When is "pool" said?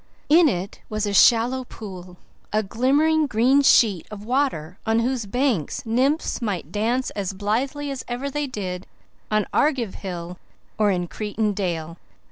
1.63-2.17